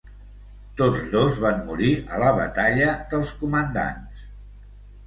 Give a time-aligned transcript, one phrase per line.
[0.79, 4.27] Tots dos van morir a la batalla dels comandants.